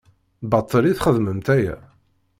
Baṭel 0.49 0.83
i 0.85 0.93
txeddmemt 0.93 1.47
aya? 1.55 1.77